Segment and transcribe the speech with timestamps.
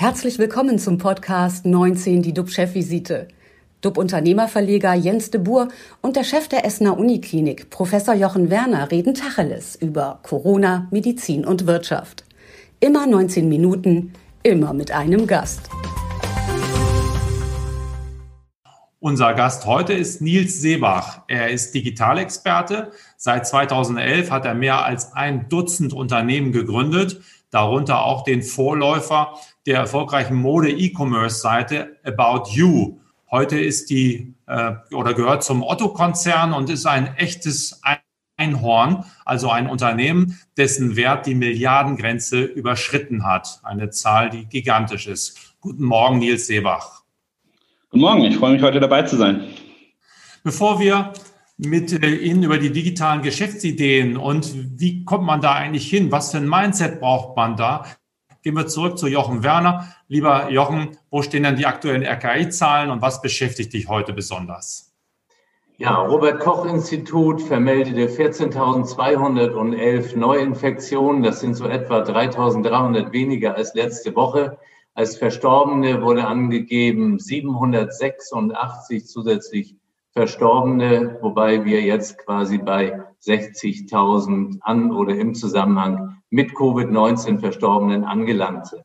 [0.00, 3.26] Herzlich willkommen zum Podcast 19, die DUB-Chefvisite.
[3.80, 5.66] DUB-Unternehmerverleger Jens de Boer
[6.02, 11.66] und der Chef der Essener Uniklinik, Professor Jochen Werner, reden Tacheles über Corona, Medizin und
[11.66, 12.24] Wirtschaft.
[12.78, 14.12] Immer 19 Minuten,
[14.44, 15.68] immer mit einem Gast.
[19.00, 21.22] Unser Gast heute ist Nils Seebach.
[21.26, 22.92] Er ist Digitalexperte.
[23.16, 27.20] Seit 2011 hat er mehr als ein Dutzend Unternehmen gegründet,
[27.50, 29.34] darunter auch den Vorläufer
[29.68, 33.00] der erfolgreichen Mode-E-Commerce-Seite About You.
[33.30, 37.82] Heute ist die äh, oder gehört zum Otto-Konzern und ist ein echtes
[38.38, 43.60] Einhorn, also ein Unternehmen, dessen Wert die Milliardengrenze überschritten hat.
[43.62, 45.54] Eine Zahl, die gigantisch ist.
[45.60, 47.02] Guten Morgen, Nils Seebach.
[47.90, 49.48] Guten Morgen, ich freue mich heute dabei zu sein.
[50.44, 51.12] Bevor wir
[51.58, 56.10] mit äh, Ihnen über die digitalen Geschäftsideen und wie kommt man da eigentlich hin?
[56.10, 57.84] Was für ein Mindset braucht man da?
[58.48, 59.94] Gehen wir zurück zu Jochen Werner.
[60.06, 64.96] Lieber Jochen, wo stehen denn die aktuellen RKI-Zahlen und was beschäftigt dich heute besonders?
[65.76, 71.22] Ja, Robert Koch Institut vermeldete 14.211 Neuinfektionen.
[71.22, 74.56] Das sind so etwa 3.300 weniger als letzte Woche.
[74.94, 79.76] Als Verstorbene wurde angegeben 786 zusätzlich
[80.12, 88.66] Verstorbene, wobei wir jetzt quasi bei 60.000 an oder im Zusammenhang mit Covid-19 Verstorbenen angelangt
[88.66, 88.82] sind.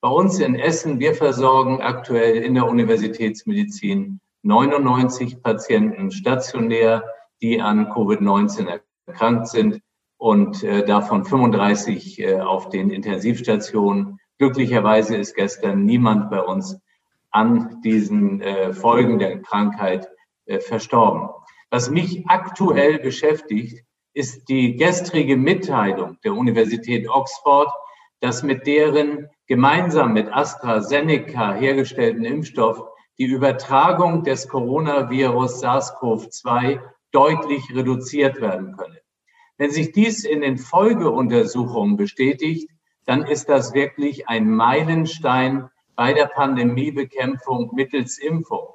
[0.00, 7.04] Bei uns in Essen, wir versorgen aktuell in der Universitätsmedizin 99 Patienten stationär,
[7.42, 9.80] die an Covid-19 erkrankt sind
[10.16, 14.18] und äh, davon 35 äh, auf den Intensivstationen.
[14.38, 16.78] Glücklicherweise ist gestern niemand bei uns
[17.30, 20.08] an diesen äh, Folgen der Krankheit
[20.46, 21.28] äh, verstorben.
[21.70, 27.68] Was mich aktuell beschäftigt, ist die gestrige Mitteilung der Universität Oxford,
[28.20, 32.82] dass mit deren gemeinsam mit AstraZeneca hergestellten Impfstoff
[33.18, 36.80] die Übertragung des Coronavirus SARS-CoV-2
[37.12, 39.00] deutlich reduziert werden könne.
[39.58, 42.70] Wenn sich dies in den Folgeuntersuchungen bestätigt,
[43.04, 48.68] dann ist das wirklich ein Meilenstein bei der Pandemiebekämpfung mittels Impfung.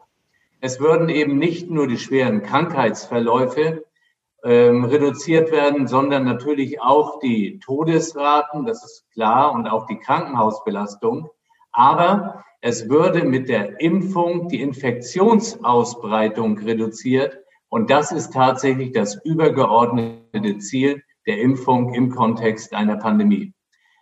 [0.62, 3.85] Es würden eben nicht nur die schweren Krankheitsverläufe
[4.46, 11.30] ähm, reduziert werden, sondern natürlich auch die Todesraten, das ist klar, und auch die Krankenhausbelastung.
[11.72, 17.40] Aber es würde mit der Impfung die Infektionsausbreitung reduziert.
[17.70, 23.52] Und das ist tatsächlich das übergeordnete Ziel der Impfung im Kontext einer Pandemie.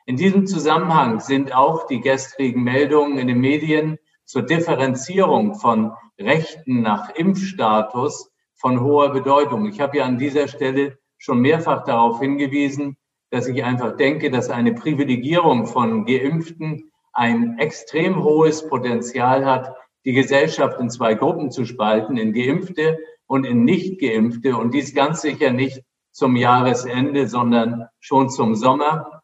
[0.05, 6.81] In diesem Zusammenhang sind auch die gestrigen Meldungen in den Medien zur Differenzierung von Rechten
[6.81, 8.32] nach Impfstatus
[8.63, 9.65] von hoher Bedeutung.
[9.65, 12.95] Ich habe ja an dieser Stelle schon mehrfach darauf hingewiesen,
[13.29, 19.75] dass ich einfach denke, dass eine Privilegierung von Geimpften ein extrem hohes Potenzial hat,
[20.05, 24.55] die Gesellschaft in zwei Gruppen zu spalten, in Geimpfte und in Nicht-Geimpfte.
[24.55, 29.23] Und dies ganz sicher nicht zum Jahresende, sondern schon zum Sommer.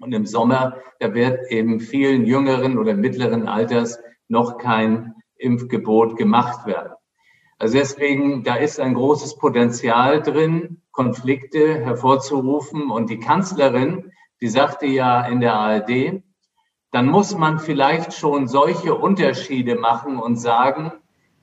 [0.00, 6.66] Und im Sommer, da wird eben vielen jüngeren oder mittleren Alters noch kein Impfgebot gemacht
[6.66, 6.94] werden.
[7.60, 12.90] Also deswegen, da ist ein großes Potenzial drin, Konflikte hervorzurufen.
[12.90, 16.22] Und die Kanzlerin, die sagte ja in der ARD,
[16.90, 20.90] dann muss man vielleicht schon solche Unterschiede machen und sagen,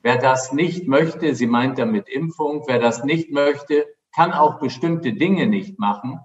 [0.02, 3.86] wer das nicht möchte, sie meint damit Impfung, wer das nicht möchte,
[4.16, 6.20] kann auch bestimmte Dinge nicht machen.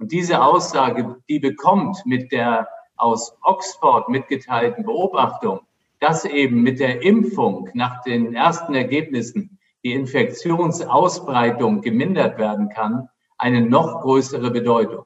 [0.00, 5.60] Und diese Aussage, die bekommt mit der aus Oxford mitgeteilten Beobachtung,
[6.00, 13.08] dass eben mit der Impfung nach den ersten Ergebnissen die Infektionsausbreitung gemindert werden kann,
[13.38, 15.04] eine noch größere Bedeutung.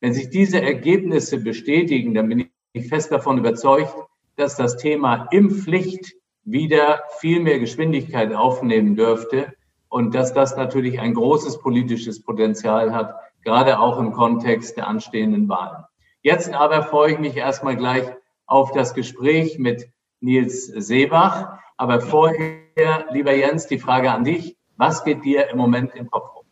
[0.00, 3.94] Wenn sich diese Ergebnisse bestätigen, dann bin ich fest davon überzeugt,
[4.36, 9.54] dass das Thema Impfpflicht wieder viel mehr Geschwindigkeit aufnehmen dürfte
[9.88, 15.48] und dass das natürlich ein großes politisches Potenzial hat, gerade auch im Kontext der anstehenden
[15.48, 15.84] Wahlen.
[16.22, 18.04] Jetzt aber freue ich mich erstmal gleich
[18.46, 19.88] auf das Gespräch mit
[20.20, 21.58] Nils Seebach.
[21.76, 24.56] Aber vorher, lieber Jens, die Frage an dich.
[24.76, 26.44] Was geht dir im Moment im Kopf rum?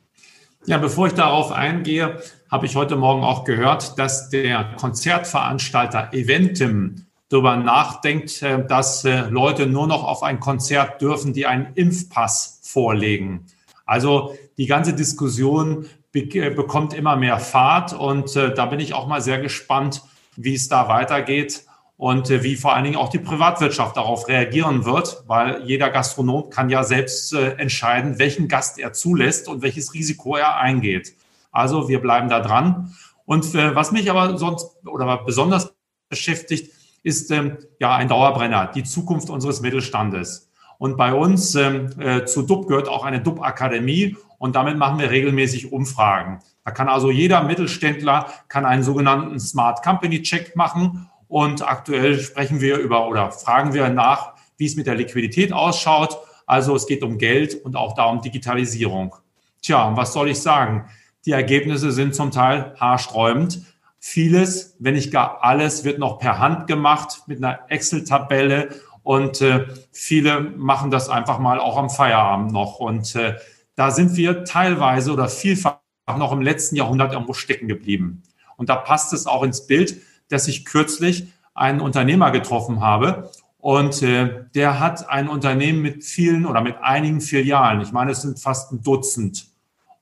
[0.66, 7.04] Ja, bevor ich darauf eingehe, habe ich heute Morgen auch gehört, dass der Konzertveranstalter Eventim
[7.28, 12.60] darüber nachdenkt, äh, dass äh, Leute nur noch auf ein Konzert dürfen, die einen Impfpass
[12.62, 13.46] vorlegen.
[13.84, 19.20] Also die ganze Diskussion äh, bekommt immer mehr Fahrt und da bin ich auch mal
[19.20, 20.02] sehr gespannt,
[20.36, 21.64] wie es da weitergeht
[22.04, 26.50] und äh, wie vor allen Dingen auch die Privatwirtschaft darauf reagieren wird, weil jeder Gastronom
[26.50, 31.14] kann ja selbst äh, entscheiden, welchen Gast er zulässt und welches Risiko er eingeht.
[31.50, 32.92] Also wir bleiben da dran.
[33.24, 35.72] Und äh, was mich aber sonst oder besonders
[36.10, 40.50] beschäftigt, ist ähm, ja ein Dauerbrenner, die Zukunft unseres Mittelstandes.
[40.76, 45.10] Und bei uns ähm, äh, zu DUB gehört auch eine DUB-Akademie und damit machen wir
[45.10, 46.40] regelmäßig Umfragen.
[46.66, 52.60] Da kann also jeder Mittelständler kann einen sogenannten Smart Company Check machen und aktuell sprechen
[52.60, 56.16] wir über oder fragen wir nach, wie es mit der Liquidität ausschaut.
[56.46, 59.16] Also es geht um Geld und auch da um Digitalisierung.
[59.60, 60.88] Tja, und was soll ich sagen?
[61.26, 63.62] Die Ergebnisse sind zum Teil haarsträubend.
[63.98, 68.68] Vieles, wenn nicht gar alles, wird noch per Hand gemacht mit einer Excel-Tabelle
[69.02, 72.78] und äh, viele machen das einfach mal auch am Feierabend noch.
[72.78, 73.34] Und äh,
[73.74, 75.80] da sind wir teilweise oder vielfach
[76.16, 78.22] noch im letzten Jahrhundert irgendwo stecken geblieben.
[78.56, 84.02] Und da passt es auch ins Bild, dass ich kürzlich einen Unternehmer getroffen habe und
[84.02, 87.80] äh, der hat ein Unternehmen mit vielen oder mit einigen Filialen.
[87.80, 89.46] Ich meine, es sind fast ein Dutzend.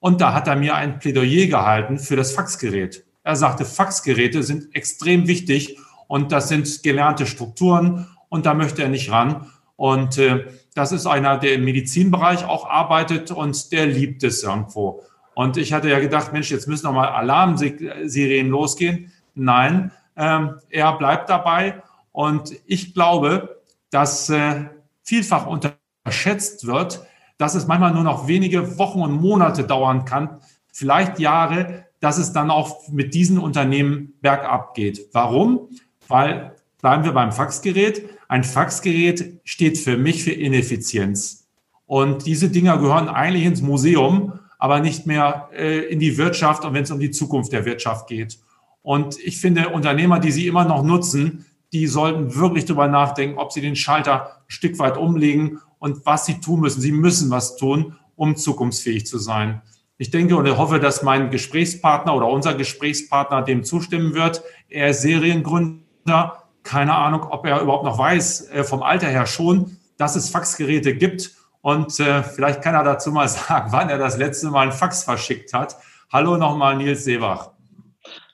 [0.00, 3.04] Und da hat er mir ein Plädoyer gehalten für das Faxgerät.
[3.22, 5.78] Er sagte, Faxgeräte sind extrem wichtig
[6.08, 9.46] und das sind gelernte Strukturen und da möchte er nicht ran.
[9.76, 15.04] Und äh, das ist einer, der im Medizinbereich auch arbeitet und der liebt es irgendwo.
[15.34, 19.12] Und ich hatte ja gedacht, Mensch, jetzt müssen nochmal Alarmsirenen losgehen.
[19.36, 21.82] Nein, ähm, er bleibt dabei.
[22.12, 24.64] Und ich glaube, dass äh,
[25.02, 27.06] vielfach unterschätzt wird,
[27.38, 30.40] dass es manchmal nur noch wenige Wochen und Monate dauern kann,
[30.72, 35.08] vielleicht Jahre, dass es dann auch mit diesen Unternehmen bergab geht.
[35.12, 35.68] Warum?
[36.08, 41.48] Weil, bleiben wir beim Faxgerät, ein Faxgerät steht für mich für Ineffizienz.
[41.86, 46.72] Und diese Dinger gehören eigentlich ins Museum, aber nicht mehr äh, in die Wirtschaft und
[46.74, 48.38] wenn es um die Zukunft der Wirtschaft geht.
[48.82, 53.52] Und ich finde, Unternehmer, die sie immer noch nutzen, die sollten wirklich darüber nachdenken, ob
[53.52, 56.80] sie den Schalter ein Stück weit umlegen und was sie tun müssen.
[56.80, 59.62] Sie müssen was tun, um zukunftsfähig zu sein.
[59.96, 64.42] Ich denke und hoffe, dass mein Gesprächspartner oder unser Gesprächspartner dem zustimmen wird.
[64.68, 66.42] Er ist Seriengründer.
[66.64, 70.94] Keine Ahnung, ob er überhaupt noch weiß, äh, vom Alter her schon, dass es Faxgeräte
[70.94, 71.32] gibt.
[71.60, 75.04] Und äh, vielleicht kann er dazu mal sagen, wann er das letzte Mal ein Fax
[75.04, 75.76] verschickt hat.
[76.12, 77.50] Hallo nochmal, Nils Seebach.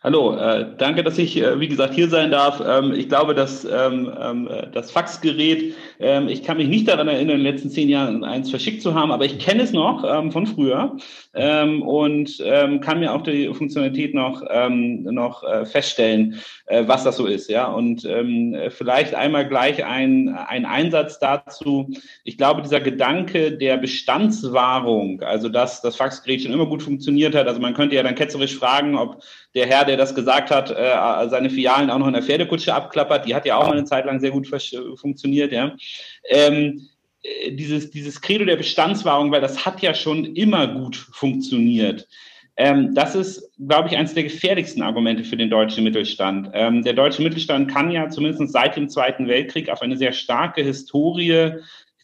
[0.08, 2.62] Hallo, äh, danke, dass ich, äh, wie gesagt, hier sein darf.
[2.66, 7.36] Ähm, ich glaube, dass ähm, ähm, das Faxgerät, ähm, ich kann mich nicht daran erinnern,
[7.36, 10.32] in den letzten zehn Jahren eins verschickt zu haben, aber ich kenne es noch ähm,
[10.32, 10.96] von früher
[11.34, 17.26] ähm, und kann mir auch die Funktionalität noch, noch äh, feststellen, äh, was das so
[17.26, 17.50] ist.
[17.50, 18.08] Ja, und
[18.70, 21.90] vielleicht einmal gleich ein, ein Einsatz dazu.
[22.24, 27.46] Ich glaube, dieser Gedanke der Bestandswahrung, also dass das Faxgerät schon immer gut funktioniert hat,
[27.46, 29.22] also man könnte ja dann ketzerisch fragen, ob
[29.54, 33.26] der Herr, der das gesagt hat, äh, seine Filialen auch noch in der Pferdekutsche abklappert.
[33.26, 34.48] Die hat ja auch mal eine Zeit lang sehr gut
[34.96, 35.52] funktioniert.
[35.52, 35.76] Ja.
[36.30, 36.88] Ähm,
[37.22, 42.08] äh, dieses, dieses Credo der Bestandswahrung, weil das hat ja schon immer gut funktioniert.
[42.56, 46.50] Ähm, das ist, glaube ich, eines der gefährlichsten Argumente für den deutschen Mittelstand.
[46.54, 50.62] Ähm, der deutsche Mittelstand kann ja zumindest seit dem Zweiten Weltkrieg auf eine sehr starke
[50.62, 51.52] Historie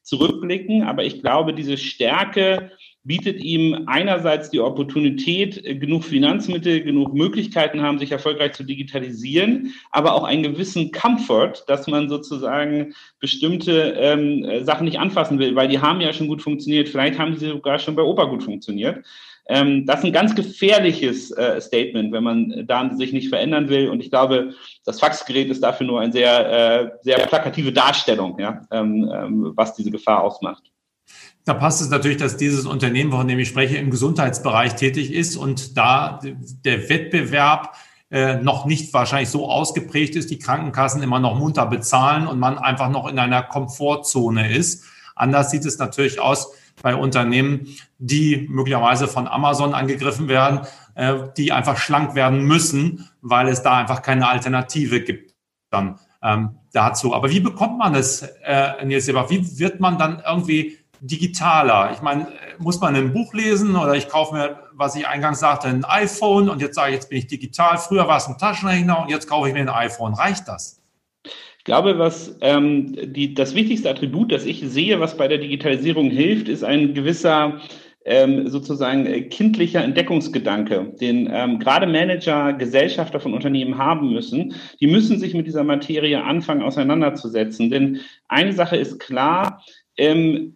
[0.02, 2.70] zurückblicken, aber ich glaube, diese Stärke
[3.04, 9.74] bietet ihm einerseits die Opportunität, äh, genug Finanzmittel, genug Möglichkeiten haben, sich erfolgreich zu digitalisieren,
[9.90, 15.54] aber auch einen gewissen Comfort, dass man sozusagen bestimmte ähm, äh, Sachen nicht anfassen will,
[15.54, 16.88] weil die haben ja schon gut funktioniert.
[16.88, 19.04] Vielleicht haben sie sogar schon bei Opa gut funktioniert.
[19.46, 23.90] Ähm, das ist ein ganz gefährliches äh, Statement, wenn man da sich nicht verändern will.
[23.90, 24.54] Und ich glaube,
[24.86, 29.74] das Faxgerät ist dafür nur eine sehr, äh, sehr plakative Darstellung, ja, ähm, ähm, was
[29.74, 30.73] diese Gefahr ausmacht.
[31.44, 35.36] Da passt es natürlich, dass dieses Unternehmen, von dem ich spreche, im Gesundheitsbereich tätig ist
[35.36, 37.74] und da der Wettbewerb
[38.10, 42.58] äh, noch nicht wahrscheinlich so ausgeprägt ist, die Krankenkassen immer noch munter bezahlen und man
[42.58, 44.84] einfach noch in einer Komfortzone ist.
[45.14, 50.60] Anders sieht es natürlich aus bei Unternehmen, die möglicherweise von Amazon angegriffen werden,
[50.94, 55.34] äh, die einfach schlank werden müssen, weil es da einfach keine Alternative gibt
[55.70, 57.14] dann ähm, dazu.
[57.14, 59.28] Aber wie bekommt man es, äh, Nils Seber?
[59.28, 61.92] Wie wird man dann irgendwie digitaler.
[61.92, 62.26] Ich meine,
[62.58, 66.48] muss man ein Buch lesen oder ich kaufe mir, was ich eingangs sagte, ein iPhone
[66.48, 67.78] und jetzt sage ich, jetzt bin ich digital.
[67.78, 70.14] Früher war es ein Taschenrechner und jetzt kaufe ich mir ein iPhone.
[70.14, 70.80] Reicht das?
[71.58, 76.10] Ich glaube, was ähm, die, das wichtigste Attribut, das ich sehe, was bei der Digitalisierung
[76.10, 77.60] hilft, ist ein gewisser
[78.04, 84.54] ähm, sozusagen äh, kindlicher Entdeckungsgedanke, den ähm, gerade Manager, Gesellschafter von Unternehmen haben müssen.
[84.80, 87.70] Die müssen sich mit dieser Materie anfangen auseinanderzusetzen.
[87.70, 89.64] Denn eine Sache ist klar,
[89.96, 90.54] ähm,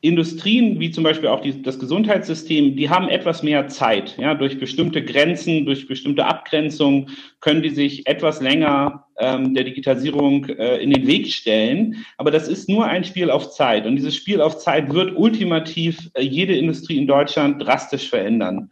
[0.00, 4.16] Industrien, wie zum Beispiel auch die, das Gesundheitssystem, die haben etwas mehr Zeit.
[4.16, 10.44] Ja, durch bestimmte Grenzen, durch bestimmte Abgrenzungen können die sich etwas länger ähm, der Digitalisierung
[10.46, 12.04] äh, in den Weg stellen.
[12.16, 13.86] Aber das ist nur ein Spiel auf Zeit.
[13.86, 18.70] Und dieses Spiel auf Zeit wird ultimativ äh, jede Industrie in Deutschland drastisch verändern.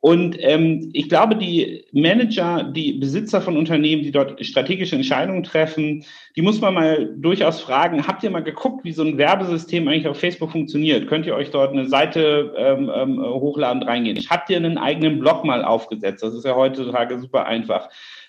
[0.00, 6.04] Und ähm, ich glaube, die Manager, die Besitzer von Unternehmen, die dort strategische Entscheidungen treffen,
[6.36, 10.06] die muss man mal durchaus fragen, habt ihr mal geguckt, wie so ein Werbesystem eigentlich
[10.06, 11.08] auf Facebook funktioniert?
[11.08, 14.24] Könnt ihr euch dort eine Seite ähm, ähm, hochladen, reingehen?
[14.30, 16.22] Habt ihr einen eigenen Blog mal aufgesetzt?
[16.22, 17.88] Das ist ja heutzutage super einfach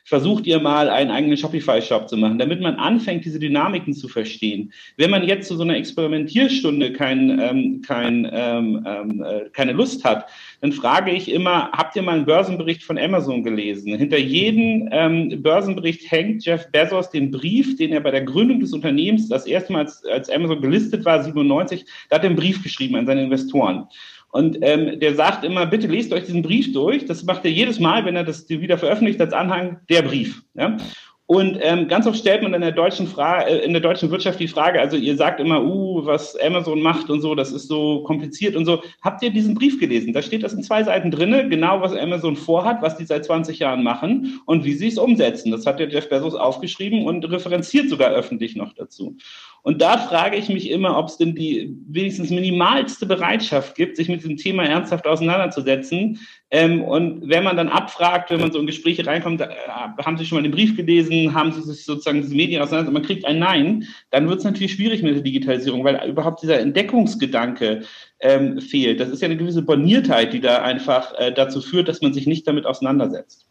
[0.09, 4.73] versucht ihr mal einen eigenen Shopify-Shop zu machen, damit man anfängt, diese Dynamiken zu verstehen.
[4.97, 10.03] Wenn man jetzt zu so einer Experimentierstunde kein, ähm, kein, ähm, ähm, äh, keine Lust
[10.03, 10.25] hat,
[10.61, 13.97] dann frage ich immer, habt ihr mal einen Börsenbericht von Amazon gelesen?
[13.97, 18.73] Hinter jedem ähm, Börsenbericht hängt Jeff Bezos den Brief, den er bei der Gründung des
[18.73, 22.61] Unternehmens das erste Mal, als, als Amazon gelistet war, 97, da hat er einen Brief
[22.61, 23.87] geschrieben an seine Investoren.
[24.31, 27.05] Und ähm, der sagt immer, bitte lest euch diesen Brief durch.
[27.05, 30.43] Das macht er jedes Mal, wenn er das wieder veröffentlicht als Anhang, der Brief.
[30.53, 30.77] Ja?
[31.31, 34.39] Und ähm, ganz oft stellt man in der deutschen Frage, äh, in der deutschen Wirtschaft
[34.39, 38.01] die Frage, also ihr sagt immer, uh, was Amazon macht und so, das ist so
[38.01, 38.81] kompliziert und so.
[39.03, 40.11] Habt ihr diesen Brief gelesen?
[40.11, 43.59] Da steht das in zwei Seiten drinne, genau was Amazon vorhat, was die seit 20
[43.59, 45.51] Jahren machen und wie sie es umsetzen.
[45.51, 49.15] Das hat der Jeff Bezos aufgeschrieben und referenziert sogar öffentlich noch dazu.
[49.63, 54.07] Und da frage ich mich immer, ob es denn die wenigstens minimalste Bereitschaft gibt, sich
[54.07, 56.19] mit diesem Thema ernsthaft auseinanderzusetzen.
[56.51, 60.25] Ähm, und wenn man dann abfragt, wenn man so in Gespräche reinkommt, äh, haben Sie
[60.25, 63.39] schon mal den Brief gelesen, haben Sie sich sozusagen diese Medien auseinandergesetzt, man kriegt ein
[63.39, 67.83] Nein, dann wird es natürlich schwierig mit der Digitalisierung, weil überhaupt dieser Entdeckungsgedanke
[68.21, 68.99] ähm, fehlt.
[68.99, 72.27] Das ist ja eine gewisse Borniertheit, die da einfach äh, dazu führt, dass man sich
[72.27, 73.45] nicht damit auseinandersetzt.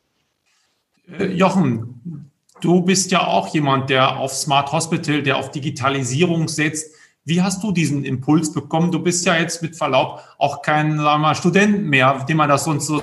[1.19, 6.95] Äh, Jochen, Du bist ja auch jemand, der auf Smart Hospital, der auf Digitalisierung setzt.
[7.25, 8.91] Wie hast du diesen Impuls bekommen?
[8.91, 12.49] Du bist ja jetzt mit Verlaub auch kein sagen wir mal, Student mehr, dem man
[12.49, 13.03] das sonst so,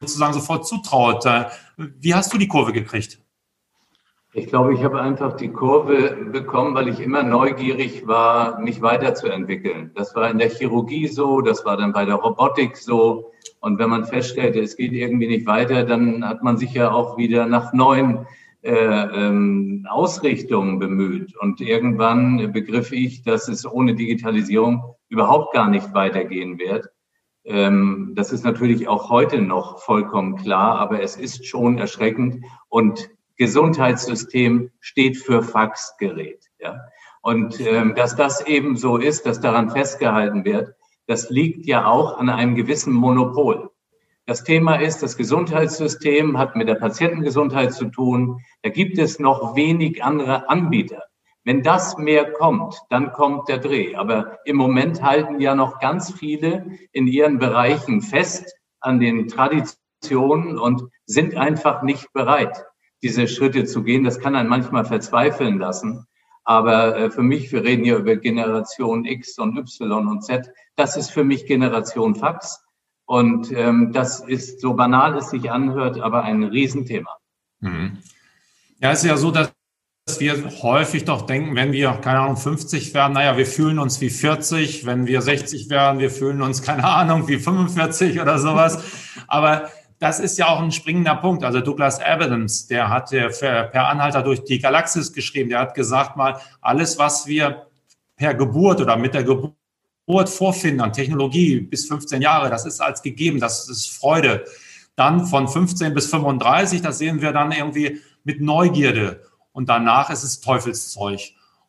[0.00, 1.24] sozusagen sofort zutraut.
[1.76, 3.18] Wie hast du die Kurve gekriegt?
[4.36, 9.92] Ich glaube, ich habe einfach die Kurve bekommen, weil ich immer neugierig war, mich weiterzuentwickeln.
[9.94, 13.30] Das war in der Chirurgie so, das war dann bei der Robotik so.
[13.60, 17.16] Und wenn man feststellte, es geht irgendwie nicht weiter, dann hat man sich ja auch
[17.16, 21.36] wieder nach neuen äh, ähm, Ausrichtung bemüht.
[21.36, 26.88] Und irgendwann begriff ich, dass es ohne Digitalisierung überhaupt gar nicht weitergehen wird.
[27.44, 32.44] Ähm, das ist natürlich auch heute noch vollkommen klar, aber es ist schon erschreckend.
[32.68, 36.44] Und Gesundheitssystem steht für Faxgerät.
[36.58, 36.80] Ja?
[37.20, 40.74] Und ähm, dass das eben so ist, dass daran festgehalten wird,
[41.06, 43.70] das liegt ja auch an einem gewissen Monopol.
[44.26, 48.40] Das Thema ist, das Gesundheitssystem hat mit der Patientengesundheit zu tun.
[48.62, 51.02] Da gibt es noch wenig andere Anbieter.
[51.44, 53.96] Wenn das mehr kommt, dann kommt der Dreh.
[53.96, 60.58] Aber im Moment halten ja noch ganz viele in ihren Bereichen fest an den Traditionen
[60.58, 62.64] und sind einfach nicht bereit,
[63.02, 64.04] diese Schritte zu gehen.
[64.04, 66.06] Das kann einen manchmal verzweifeln lassen.
[66.44, 70.96] Aber äh, für mich, wir reden hier über Generation X und Y und Z, das
[70.96, 72.63] ist für mich Generation Fax.
[73.06, 77.18] Und ähm, das ist so banal es sich anhört, aber ein Riesenthema.
[77.60, 77.98] Mhm.
[78.80, 79.52] Ja, es ist ja so, dass
[80.18, 84.10] wir häufig doch denken, wenn wir, keine Ahnung, 50 werden, naja, wir fühlen uns wie
[84.10, 88.82] 40, wenn wir 60 werden, wir fühlen uns, keine Ahnung, wie 45 oder sowas.
[89.28, 91.44] Aber das ist ja auch ein springender Punkt.
[91.44, 96.38] Also Douglas Adams, der hat per Anhalter durch die Galaxis geschrieben, der hat gesagt mal,
[96.60, 97.66] alles, was wir
[98.16, 99.54] per Geburt oder mit der Geburt
[100.06, 104.44] Geburt vorfinden an Technologie bis 15 Jahre, das ist als gegeben, das ist Freude.
[104.96, 109.22] Dann von 15 bis 35, das sehen wir dann irgendwie mit Neugierde.
[109.52, 111.20] Und danach ist es Teufelszeug.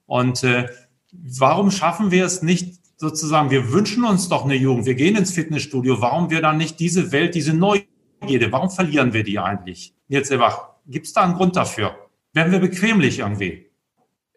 [0.06, 0.68] Und äh,
[1.12, 5.32] warum schaffen wir es nicht sozusagen, wir wünschen uns doch eine Jugend, wir gehen ins
[5.32, 9.94] Fitnessstudio, warum wir dann nicht diese Welt, diese Neugierde, warum verlieren wir die eigentlich?
[10.08, 11.96] Jetzt Ewach, gibt es da einen Grund dafür?
[12.34, 13.64] Werden wir bequemlich irgendwie?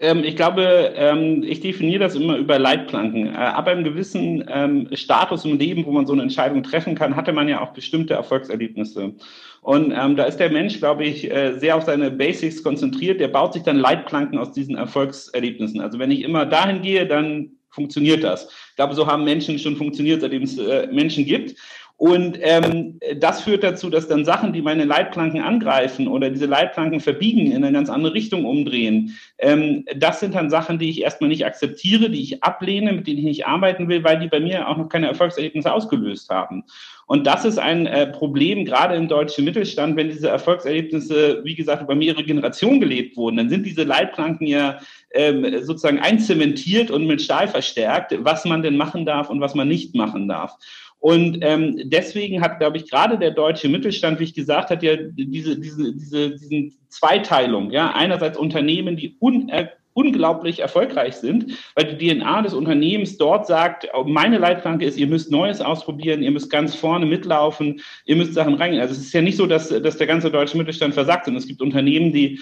[0.01, 3.35] Ähm, ich glaube, ähm, ich definiere das immer über Leitplanken.
[3.35, 7.17] Äh, ab einem gewissen ähm, Status im Leben, wo man so eine Entscheidung treffen kann,
[7.17, 9.15] hatte man ja auch bestimmte Erfolgserlebnisse.
[9.61, 13.21] Und da ist der Mensch, glaube ich, äh, sehr auf seine Basics konzentriert.
[13.21, 15.81] Der baut sich dann Leitplanken aus diesen Erfolgserlebnissen.
[15.81, 18.49] Also wenn ich immer dahin gehe, dann funktioniert das.
[18.71, 21.57] Ich glaube, so haben Menschen schon funktioniert, seitdem es äh, Menschen gibt.
[21.99, 27.01] Und ähm, das führt dazu, dass dann Sachen, die meine Leitplanken angreifen oder diese Leitplanken
[27.01, 31.29] verbiegen, in eine ganz andere Richtung umdrehen, ähm, das sind dann Sachen, die ich erstmal
[31.29, 34.69] nicht akzeptiere, die ich ablehne, mit denen ich nicht arbeiten will, weil die bei mir
[34.69, 36.63] auch noch keine Erfolgserlebnisse ausgelöst haben.
[37.09, 41.83] Und das ist ein äh, Problem, gerade im deutschen Mittelstand, wenn diese Erfolgserlebnisse, wie gesagt,
[41.83, 44.79] über mehrere Generationen gelebt wurden, dann sind diese Leitplanken ja
[45.13, 49.67] ähm, sozusagen einzementiert und mit Stahl verstärkt, was man denn machen darf und was man
[49.67, 50.59] nicht machen darf.
[51.01, 54.97] Und ähm, deswegen hat, glaube ich, gerade der deutsche Mittelstand, wie ich gesagt habe, ja
[54.97, 57.71] diese, diese, diese diesen Zweiteilung.
[57.71, 63.89] Ja, einerseits Unternehmen, die uner unglaublich erfolgreich sind, weil die DNA des Unternehmens dort sagt,
[64.07, 68.55] meine Leitplanke ist, ihr müsst Neues ausprobieren, ihr müsst ganz vorne mitlaufen, ihr müsst Sachen
[68.55, 68.81] reingehen.
[68.81, 71.49] Also es ist ja nicht so, dass, dass der ganze deutsche Mittelstand versagt, sondern es
[71.49, 72.39] gibt Unternehmen, die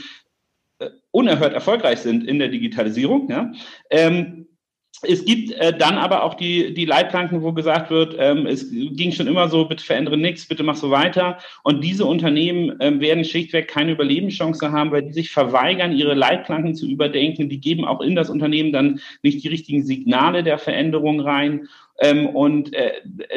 [0.81, 3.31] äh, unerhört erfolgreich sind in der Digitalisierung.
[3.31, 3.51] Ja.
[3.89, 4.49] Ähm,
[5.03, 9.13] es gibt äh, dann aber auch die, die Leitplanken, wo gesagt wird, ähm, es ging
[9.13, 11.39] schon immer so, bitte verändere nichts, bitte mach so weiter.
[11.63, 16.75] Und diese Unternehmen ähm, werden schlichtweg keine Überlebenschance haben, weil die sich verweigern, ihre Leitplanken
[16.75, 17.49] zu überdenken.
[17.49, 21.69] Die geben auch in das Unternehmen dann nicht die richtigen Signale der Veränderung rein.
[21.99, 22.93] Ähm, und äh,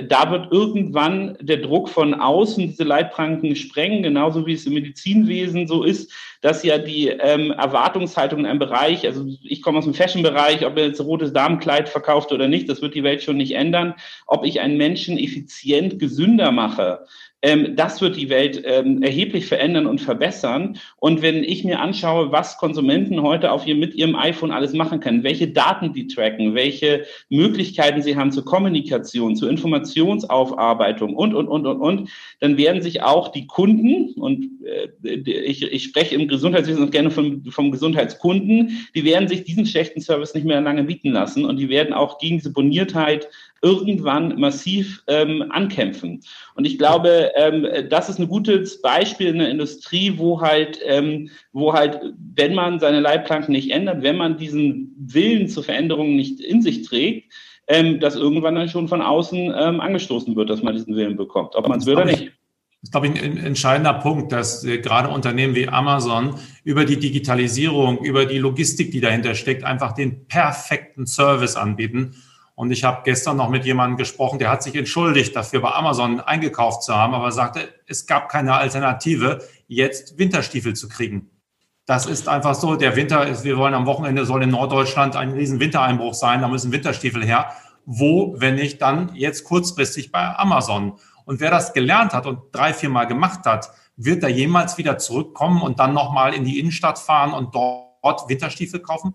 [0.08, 5.68] da wird irgendwann der Druck von außen diese Leitplanken sprengen, genauso wie es im Medizinwesen
[5.68, 6.12] so ist,
[6.42, 10.78] dass ja die ähm, Erwartungshaltung in einem Bereich, also ich komme aus dem Fashion-Bereich, ob
[10.78, 13.96] er jetzt rotes Damenkleid verkauft oder nicht, das wird die Welt schon nicht ändern.
[14.28, 17.06] Ob ich einen Menschen effizient gesünder mache,
[17.42, 20.78] ähm, das wird die Welt ähm, erheblich verändern und verbessern.
[20.98, 25.00] Und wenn ich mir anschaue, was Konsumenten heute auf ihr, mit ihrem iPhone alles machen
[25.00, 31.48] können, welche Daten die tracken, welche Möglichkeiten sie haben zur Kommunikation, zur Informationsaufarbeitung und, und,
[31.48, 32.10] und, und, und,
[32.42, 34.50] dann werden sich auch die Kunden, und
[35.04, 40.34] ich, ich spreche im Gesundheitswesen gerne vom, vom Gesundheitskunden, die werden sich diesen schlechten Service
[40.34, 43.30] nicht mehr lange bieten lassen und die werden auch gegen diese Boniertheit
[43.62, 46.22] irgendwann massiv ähm, ankämpfen.
[46.56, 51.30] Und ich glaube, ähm, das ist ein gutes Beispiel in der Industrie, wo halt, ähm,
[51.52, 52.00] wo halt,
[52.36, 56.84] wenn man seine Leitplanken nicht ändert, wenn man diesen Willen zur Veränderung nicht in sich
[56.84, 57.34] trägt,
[57.68, 61.56] ähm, dass irgendwann dann schon von außen ähm, angestoßen wird, dass man diesen Willen bekommt,
[61.56, 62.32] ob man es will oder nicht.
[62.82, 66.98] Das ist, glaube ich, ein entscheidender Punkt, dass äh, gerade Unternehmen wie Amazon über die
[66.98, 72.16] Digitalisierung, über die Logistik, die dahinter steckt, einfach den perfekten Service anbieten
[72.60, 76.20] und ich habe gestern noch mit jemandem gesprochen, der hat sich entschuldigt dafür, bei Amazon
[76.20, 81.30] eingekauft zu haben, aber sagte, es gab keine Alternative, jetzt Winterstiefel zu kriegen.
[81.86, 82.76] Das ist einfach so.
[82.76, 86.50] Der Winter ist, wir wollen am Wochenende soll in Norddeutschland ein riesen Wintereinbruch sein, da
[86.50, 87.50] müssen Winterstiefel her.
[87.86, 91.00] Wo, wenn nicht, dann jetzt kurzfristig bei Amazon.
[91.30, 94.98] Und wer das gelernt hat und drei, vier Mal gemacht hat, wird da jemals wieder
[94.98, 99.14] zurückkommen und dann nochmal in die Innenstadt fahren und dort Winterstiefel kaufen?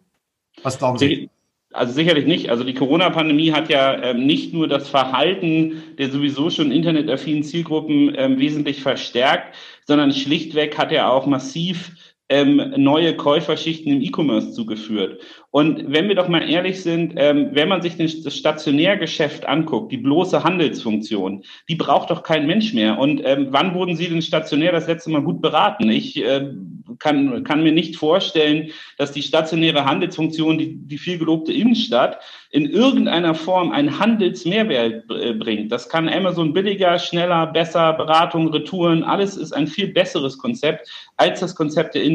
[0.62, 1.28] Was glauben Sie?
[1.72, 2.50] Also sicherlich nicht.
[2.50, 8.14] Also die Corona-Pandemie hat ja ähm, nicht nur das Verhalten der sowieso schon internetaffinen Zielgruppen
[8.16, 15.20] ähm, wesentlich verstärkt, sondern schlichtweg hat er auch massiv ähm, neue Käuferschichten im E-Commerce zugeführt.
[15.50, 19.98] Und wenn wir doch mal ehrlich sind, ähm, wenn man sich das Stationärgeschäft anguckt, die
[19.98, 22.98] bloße Handelsfunktion, die braucht doch kein Mensch mehr.
[22.98, 25.90] Und ähm, wann wurden Sie denn stationär das letzte Mal gut beraten?
[25.90, 26.50] Ich äh,
[26.98, 32.18] kann, kann mir nicht vorstellen, dass die stationäre Handelsfunktion, die, die gelobte Innenstadt,
[32.50, 35.72] in irgendeiner Form einen Handelsmehrwert äh, bringt.
[35.72, 41.40] Das kann Amazon billiger, schneller, besser, Beratung, Retouren, alles ist ein viel besseres Konzept als
[41.40, 42.13] das Konzept der Innenstadt,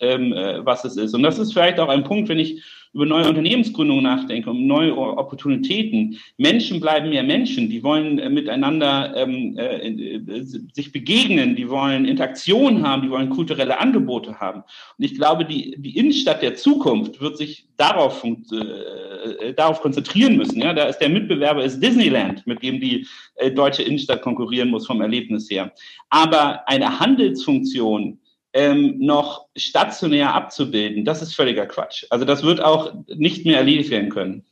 [0.00, 1.14] ähm, äh, was es ist.
[1.14, 4.96] Und das ist vielleicht auch ein Punkt, wenn ich über neue Unternehmensgründungen nachdenke, um neue
[4.96, 6.18] Opportunitäten.
[6.38, 10.42] Menschen bleiben mehr Menschen, die wollen äh, miteinander ähm, äh, äh,
[10.74, 14.62] sich begegnen, die wollen Interaktion haben, die wollen kulturelle Angebote haben.
[14.98, 20.60] Und ich glaube, die, die Innenstadt der Zukunft wird sich darauf, äh, darauf konzentrieren müssen.
[20.60, 24.86] Ja, da ist der Mitbewerber ist Disneyland, mit dem die äh, deutsche Innenstadt konkurrieren muss
[24.86, 25.72] vom Erlebnis her.
[26.08, 28.18] Aber eine Handelsfunktion,
[28.52, 32.04] ähm, noch stationär abzubilden, das ist völliger Quatsch.
[32.10, 34.44] Also das wird auch nicht mehr erledigt werden können.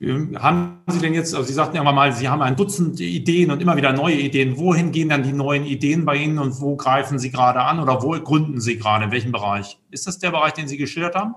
[0.00, 3.62] Haben Sie denn jetzt, also Sie sagten ja mal, Sie haben ein Dutzend Ideen und
[3.62, 4.56] immer wieder neue Ideen.
[4.58, 8.02] Wohin gehen dann die neuen Ideen bei Ihnen und wo greifen Sie gerade an oder
[8.02, 9.04] wo gründen Sie gerade?
[9.04, 9.78] In welchem Bereich?
[9.90, 11.36] Ist das der Bereich, den Sie geschildert haben?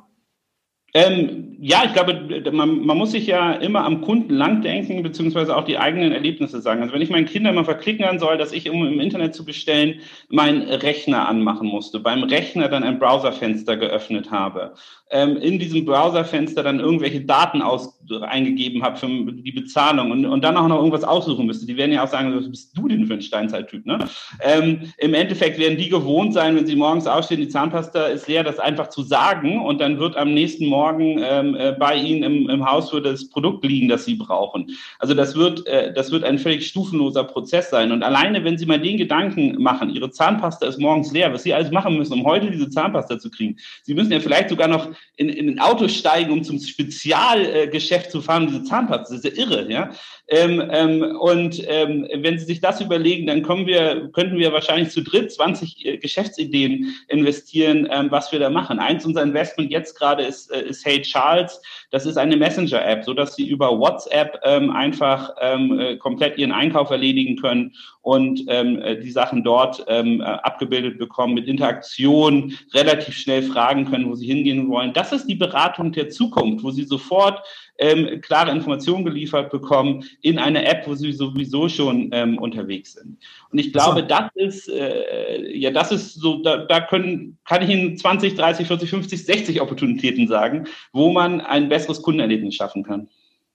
[0.95, 2.13] Ähm, ja, ich glaube,
[2.53, 6.81] man, man, muss sich ja immer am Kunden langdenken, beziehungsweise auch die eigenen Erlebnisse sagen.
[6.81, 9.95] Also wenn ich meinen Kindern mal verklickern soll, dass ich, um im Internet zu bestellen,
[10.29, 14.73] meinen Rechner anmachen musste, beim Rechner dann ein Browserfenster geöffnet habe,
[15.11, 20.43] ähm, in diesem Browserfenster dann irgendwelche Daten aus, eingegeben habe für die Bezahlung und, und
[20.43, 21.65] dann auch noch irgendwas aussuchen müsste.
[21.65, 23.85] Die werden ja auch sagen, was bist du denn für ein Steinzeittyp?
[23.85, 23.97] Ne?
[24.43, 28.43] Ähm, Im Endeffekt werden die gewohnt sein, wenn sie morgens aufstehen, die Zahnpasta ist leer,
[28.43, 32.23] das einfach zu sagen und dann wird am nächsten Morgen morgen ähm, äh, bei Ihnen
[32.23, 34.69] im, im Haus für das Produkt liegen, das Sie brauchen.
[34.99, 37.91] Also das wird, äh, das wird ein völlig stufenloser Prozess sein.
[37.91, 41.53] Und alleine, wenn Sie mal den Gedanken machen, Ihre Zahnpasta ist morgens leer, was Sie
[41.55, 43.57] alles machen müssen, um heute diese Zahnpasta zu kriegen.
[43.81, 48.21] Sie müssen ja vielleicht sogar noch in, in ein Auto steigen, um zum Spezialgeschäft zu
[48.21, 49.15] fahren, diese Zahnpasta.
[49.15, 49.89] Das ist ja irre, ja.
[50.27, 54.89] Ähm, ähm, und ähm, wenn Sie sich das überlegen, dann kommen wir, könnten wir wahrscheinlich
[54.89, 58.79] zu dritt 20 äh, Geschäftsideen investieren, ähm, was wir da machen.
[58.79, 61.61] Eins unser Investment jetzt gerade ist, äh, ist Hey Charles.
[61.91, 66.51] Das ist eine Messenger-App, so dass Sie über WhatsApp ähm, einfach ähm, äh, komplett Ihren
[66.51, 67.73] Einkauf erledigen können
[68.05, 73.85] und ähm, äh, die Sachen dort ähm, äh, abgebildet bekommen, mit Interaktion relativ schnell fragen
[73.85, 74.93] können, wo sie hingehen wollen.
[74.93, 77.41] Das ist die Beratung der Zukunft, wo sie sofort
[77.79, 83.17] ähm, klare Informationen geliefert bekommen in eine App, wo sie sowieso schon ähm, unterwegs sind.
[83.49, 84.05] Und ich glaube, so.
[84.05, 88.67] das ist, äh, ja, das ist so, da, da können, kann ich Ihnen 20, 30,
[88.67, 93.09] 40, 50, 60 Opportunitäten sagen, wo man ein besseres Kundenerlebnis schaffen kann.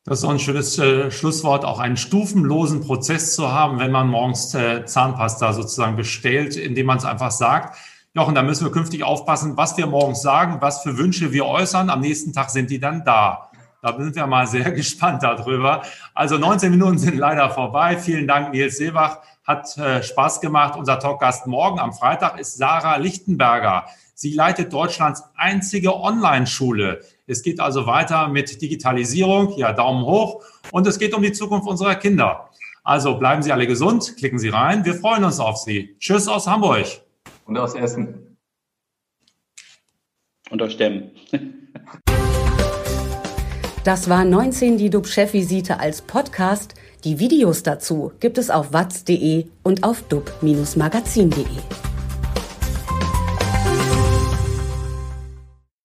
[0.04, 4.08] Das ist auch ein schönes äh, Schlusswort, auch einen stufenlosen Prozess zu haben, wenn man
[4.08, 7.76] morgens äh, Zahnpasta sozusagen bestellt, indem man es einfach sagt.
[8.14, 11.90] Jochen, da müssen wir künftig aufpassen, was wir morgens sagen, was für Wünsche wir äußern.
[11.90, 13.50] Am nächsten Tag sind die dann da.
[13.82, 15.82] Da sind wir mal sehr gespannt darüber.
[16.14, 17.98] Also 19 Minuten sind leider vorbei.
[17.98, 19.18] Vielen Dank, Nils Seebach.
[19.44, 20.76] Hat äh, Spaß gemacht.
[20.78, 23.84] Unser Talkgast morgen am Freitag ist Sarah Lichtenberger.
[24.14, 27.02] Sie leitet Deutschlands einzige Online-Schule.
[27.30, 29.56] Es geht also weiter mit Digitalisierung.
[29.56, 30.42] Ja, Daumen hoch.
[30.72, 32.50] Und es geht um die Zukunft unserer Kinder.
[32.82, 34.84] Also bleiben Sie alle gesund, klicken Sie rein.
[34.84, 35.96] Wir freuen uns auf Sie.
[36.00, 36.86] Tschüss aus Hamburg.
[37.46, 38.36] Und aus Essen.
[40.50, 41.12] Und aus Stemmen.
[43.82, 46.74] Das war 19 die DUB-Chefvisite als Podcast.
[47.02, 51.89] Die Videos dazu gibt es auf watz.de und auf dub-magazin.de.